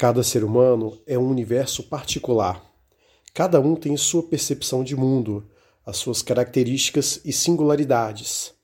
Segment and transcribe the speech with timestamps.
[0.00, 2.64] Cada ser humano é um universo particular.
[3.34, 5.46] Cada um tem sua percepção de mundo,
[5.84, 8.54] as suas características e singularidades.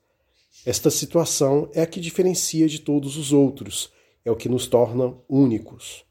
[0.65, 3.93] Esta situação é a que diferencia de todos os outros,
[4.25, 6.07] é o que nos torna únicos.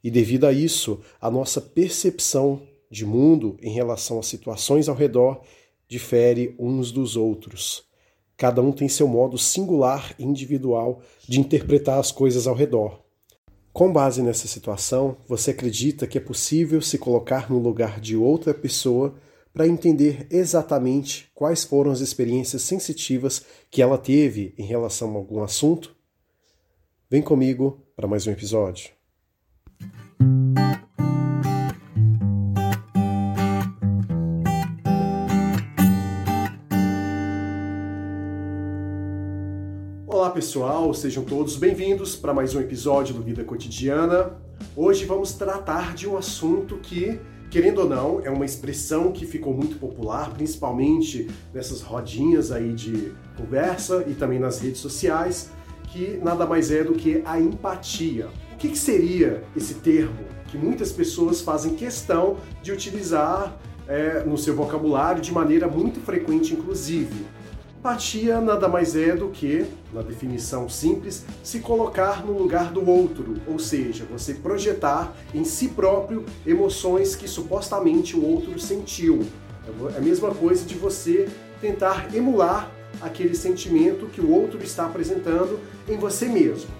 [0.00, 5.42] E devido a isso, a nossa percepção de mundo em relação às situações ao redor
[5.88, 7.82] difere uns dos outros.
[8.36, 13.02] Cada um tem seu modo singular e individual de interpretar as coisas ao redor.
[13.72, 18.52] Com base nessa situação, você acredita que é possível se colocar no lugar de outra
[18.52, 19.14] pessoa
[19.52, 25.42] para entender exatamente quais foram as experiências sensitivas que ela teve em relação a algum
[25.42, 25.96] assunto?
[27.08, 28.90] Vem comigo para mais um episódio.
[40.12, 44.36] Olá pessoal, sejam todos bem-vindos para mais um episódio do Vida Cotidiana.
[44.76, 47.18] Hoje vamos tratar de um assunto que,
[47.50, 53.14] querendo ou não, é uma expressão que ficou muito popular, principalmente nessas rodinhas aí de
[53.38, 55.50] conversa e também nas redes sociais,
[55.84, 58.28] que nada mais é do que a empatia.
[58.52, 64.36] O que, que seria esse termo que muitas pessoas fazem questão de utilizar é, no
[64.36, 67.24] seu vocabulário de maneira muito frequente, inclusive?
[67.82, 73.38] Empatia nada mais é do que, na definição simples, se colocar no lugar do outro,
[73.44, 79.26] ou seja, você projetar em si próprio emoções que supostamente o outro sentiu.
[79.92, 81.28] É a mesma coisa de você
[81.60, 85.58] tentar emular aquele sentimento que o outro está apresentando
[85.88, 86.70] em você mesmo.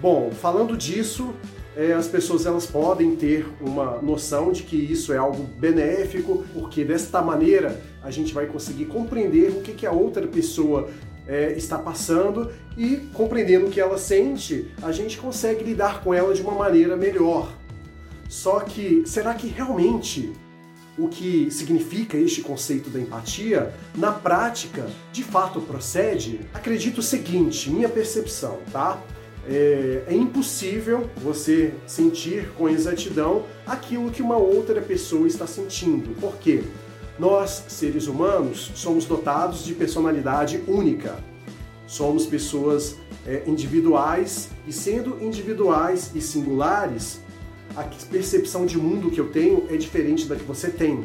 [0.00, 1.34] Bom, falando disso,
[1.76, 6.84] é, as pessoas elas podem ter uma noção de que isso é algo benéfico, porque
[6.84, 10.88] desta maneira a gente vai conseguir compreender o que, que a outra pessoa
[11.26, 16.34] é, está passando e compreendendo o que ela sente, a gente consegue lidar com ela
[16.34, 17.52] de uma maneira melhor.
[18.28, 20.32] Só que será que realmente
[20.98, 26.40] o que significa este conceito da empatia, na prática, de fato procede?
[26.52, 29.00] Acredito o seguinte, minha percepção, tá?
[29.48, 36.14] É, é, impossível você sentir com exatidão aquilo que uma outra pessoa está sentindo.
[36.20, 36.62] Por quê?
[37.18, 41.18] Nós, seres humanos, somos dotados de personalidade única.
[41.86, 47.20] Somos pessoas é, individuais e, sendo individuais e singulares,
[47.76, 51.02] a percepção de mundo que eu tenho é diferente da que você tem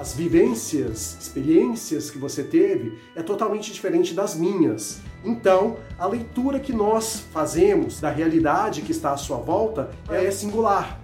[0.00, 5.00] as vivências, experiências que você teve é totalmente diferente das minhas.
[5.24, 10.98] Então, a leitura que nós fazemos da realidade que está à sua volta é singular.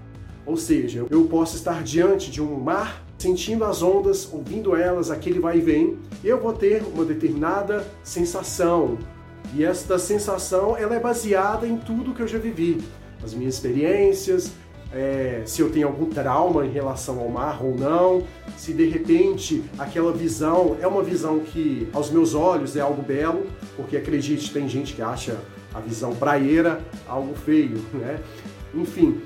[0.47, 5.41] Ou seja, eu posso estar diante de um mar, sentindo as ondas, ouvindo elas, aquele
[5.41, 8.97] vai e vem, eu vou ter uma determinada sensação.
[9.55, 12.83] E esta sensação ela é baseada em tudo que eu já vivi,
[13.23, 14.53] as minhas experiências,
[14.93, 18.23] é, se eu tenho algum trauma em relação ao mar ou não,
[18.57, 23.47] se de repente aquela visão é uma visão que aos meus olhos é algo belo,
[23.77, 25.37] porque acredite, tem gente que acha
[25.75, 28.21] a visão praieira algo feio, né?
[28.75, 29.21] Enfim,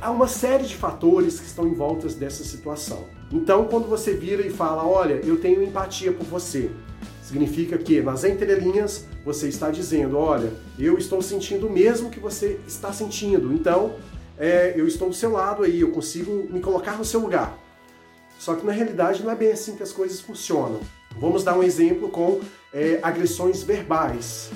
[0.00, 3.04] há uma série de fatores que estão em volta dessa situação.
[3.30, 6.70] Então, quando você vira e fala, olha, eu tenho empatia por você,
[7.22, 12.60] significa que nas entrelinhas você está dizendo, olha, eu estou sentindo o mesmo que você
[12.68, 13.52] está sentindo.
[13.52, 13.94] Então,
[14.38, 17.58] é, eu estou do seu lado aí, eu consigo me colocar no seu lugar.
[18.38, 20.80] Só que na realidade não é bem assim que as coisas funcionam.
[21.18, 22.40] Vamos dar um exemplo com
[22.72, 24.50] é, agressões verbais.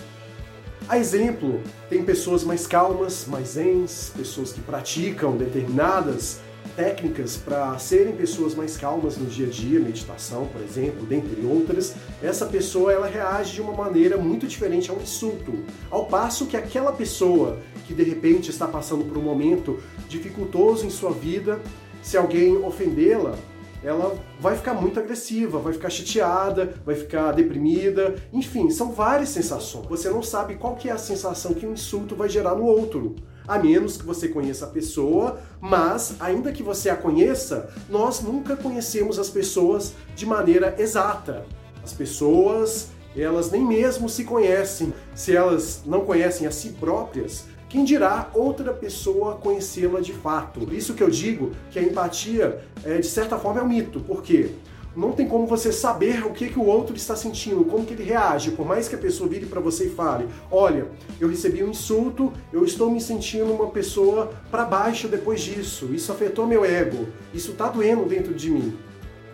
[0.89, 6.41] A exemplo, tem pessoas mais calmas, mais zens, pessoas que praticam determinadas
[6.77, 11.95] técnicas para serem pessoas mais calmas no dia a dia, meditação, por exemplo, dentre outras,
[12.23, 15.59] essa pessoa ela reage de uma maneira muito diferente ao insulto.
[15.91, 20.91] Ao passo que aquela pessoa que de repente está passando por um momento dificultoso em
[20.91, 21.61] sua vida,
[22.03, 23.37] se alguém ofendê-la,
[23.83, 29.87] ela vai ficar muito agressiva, vai ficar chateada, vai ficar deprimida, enfim, são várias sensações.
[29.87, 33.17] Você não sabe qual que é a sensação que um insulto vai gerar no outro
[33.51, 38.55] a menos que você conheça a pessoa, mas ainda que você a conheça, nós nunca
[38.55, 41.45] conhecemos as pessoas de maneira exata.
[41.83, 44.95] As pessoas, elas nem mesmo se conhecem.
[45.17, 50.61] Se elas não conhecem a si próprias, quem dirá outra pessoa conhecê-la de fato?
[50.61, 53.99] Por isso que eu digo que a empatia, é, de certa forma, é um mito.
[53.99, 54.53] Por quê?
[54.97, 58.03] Não tem como você saber o que, que o outro está sentindo, como que ele
[58.03, 60.89] reage, por mais que a pessoa vire para você e fale, olha,
[61.21, 66.11] eu recebi um insulto, eu estou me sentindo uma pessoa para baixo depois disso, isso
[66.11, 68.77] afetou meu ego, isso está doendo dentro de mim.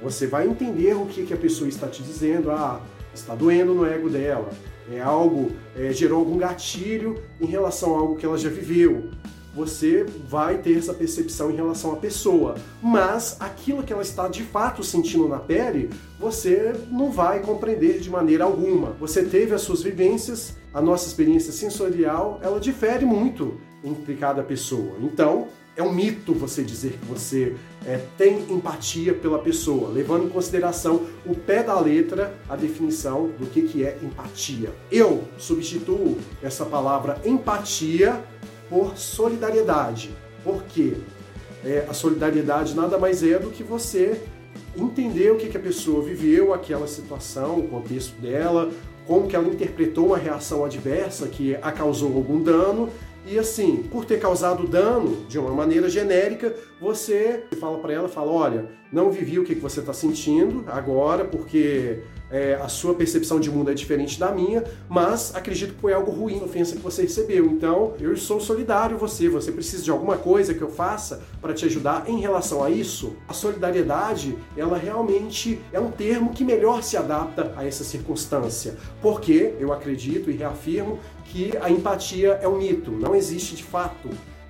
[0.02, 2.80] Você vai entender o que, que a pessoa está te dizendo, ah,
[3.14, 4.50] está doendo no ego dela,
[4.92, 9.10] é algo, é, gerou algum gatilho em relação a algo que ela já viveu.
[9.56, 14.42] Você vai ter essa percepção em relação à pessoa, mas aquilo que ela está de
[14.42, 15.88] fato sentindo na pele,
[16.20, 18.90] você não vai compreender de maneira alguma.
[19.00, 24.96] Você teve as suas vivências, a nossa experiência sensorial, ela difere muito entre cada pessoa.
[25.00, 27.54] Então, é um mito você dizer que você
[27.84, 33.46] é, tem empatia pela pessoa, levando em consideração o pé da letra a definição do
[33.46, 34.72] que, que é empatia.
[34.90, 38.24] Eu substituo essa palavra empatia
[38.68, 40.10] por solidariedade.
[40.42, 40.94] Por quê?
[41.64, 44.20] É, a solidariedade nada mais é do que você
[44.76, 48.70] entender o que, que a pessoa viveu, aquela situação, o contexto dela,
[49.06, 52.90] como que ela interpretou uma reação adversa que a causou algum dano
[53.28, 58.30] e assim, por ter causado dano de uma maneira genérica, você fala para ela, fala,
[58.30, 63.50] olha, não vivi o que você está sentindo agora, porque é, a sua percepção de
[63.50, 67.46] mundo é diferente da minha, mas acredito que foi algo ruim, ofensa que você recebeu.
[67.46, 71.64] Então, eu sou solidário você, você precisa de alguma coisa que eu faça para te
[71.66, 73.16] ajudar em relação a isso.
[73.28, 79.54] A solidariedade, ela realmente é um termo que melhor se adapta a essa circunstância, porque
[79.58, 84.08] eu acredito e reafirmo que a empatia é um mito, não existe de fato.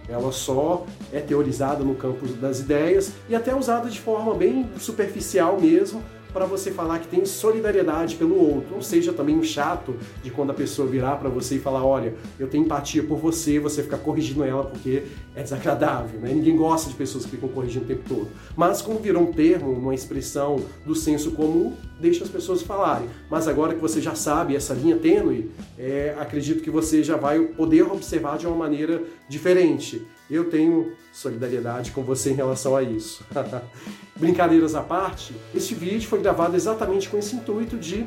[0.09, 5.61] Ela só é teorizada no campo das ideias e até usada de forma bem superficial
[5.61, 6.01] mesmo
[6.37, 8.75] para você falar que tem solidariedade pelo outro.
[8.75, 12.47] Não seja também chato de quando a pessoa virar para você e falar: olha, eu
[12.47, 15.05] tenho empatia por você, você ficar corrigindo ela porque
[15.35, 16.35] é desagradável, né?
[16.35, 18.29] Ninguém gosta de pessoas que ficam corrigindo o tempo todo.
[18.55, 23.09] Mas como virou um termo, uma expressão do senso comum, deixa as pessoas falarem.
[23.31, 27.41] Mas agora que você já sabe essa linha tênue, é, acredito que você já vai
[27.41, 30.07] poder observar de uma maneira diferente.
[30.29, 33.25] Eu tenho solidariedade com você em relação a isso.
[34.17, 38.05] Brincadeiras à parte, este vídeo foi gravado exatamente com esse intuito de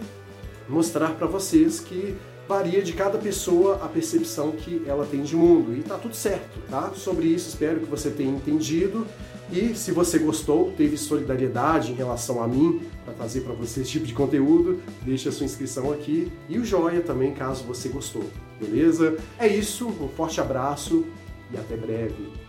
[0.68, 2.16] mostrar para vocês que
[2.48, 5.74] varia de cada pessoa a percepção que ela tem de mundo.
[5.78, 6.92] E tá tudo certo, tá?
[6.96, 9.06] Sobre isso, espero que você tenha entendido.
[9.52, 13.92] E se você gostou, teve solidariedade em relação a mim para trazer para você esse
[13.92, 18.26] tipo de conteúdo, deixa a sua inscrição aqui e o joia também, caso você gostou.
[18.60, 19.18] Beleza?
[19.40, 21.06] É isso, um forte abraço
[21.52, 22.49] e até breve.